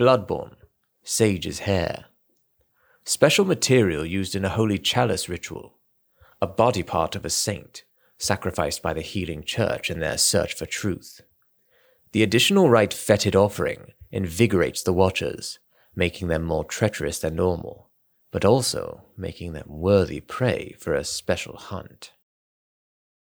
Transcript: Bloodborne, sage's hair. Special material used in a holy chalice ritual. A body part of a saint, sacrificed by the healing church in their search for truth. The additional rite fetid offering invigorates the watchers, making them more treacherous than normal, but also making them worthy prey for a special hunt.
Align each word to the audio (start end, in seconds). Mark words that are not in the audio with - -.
Bloodborne, 0.00 0.56
sage's 1.02 1.58
hair. 1.58 2.06
Special 3.04 3.44
material 3.44 4.06
used 4.06 4.34
in 4.34 4.46
a 4.46 4.48
holy 4.48 4.78
chalice 4.78 5.28
ritual. 5.28 5.74
A 6.40 6.46
body 6.46 6.82
part 6.82 7.14
of 7.14 7.26
a 7.26 7.28
saint, 7.28 7.84
sacrificed 8.16 8.82
by 8.82 8.94
the 8.94 9.02
healing 9.02 9.44
church 9.44 9.90
in 9.90 10.00
their 10.00 10.16
search 10.16 10.54
for 10.54 10.64
truth. 10.64 11.20
The 12.12 12.22
additional 12.22 12.70
rite 12.70 12.94
fetid 12.94 13.36
offering 13.36 13.92
invigorates 14.10 14.82
the 14.82 14.94
watchers, 14.94 15.58
making 15.94 16.28
them 16.28 16.44
more 16.44 16.64
treacherous 16.64 17.18
than 17.18 17.36
normal, 17.36 17.90
but 18.30 18.42
also 18.42 19.02
making 19.18 19.52
them 19.52 19.66
worthy 19.68 20.20
prey 20.20 20.74
for 20.78 20.94
a 20.94 21.04
special 21.04 21.58
hunt. 21.58 22.12